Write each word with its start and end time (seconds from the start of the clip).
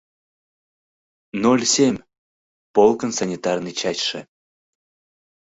«Ноль 1.43 1.63
семь»— 1.73 2.05
полкын 2.75 3.11
санитарный 3.19 3.75
частьше. 3.79 4.19